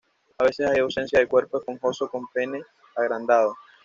[0.39, 2.63] A veces hay ausencia de cuerpo esponjoso con pene
[2.95, 3.55] agrandado.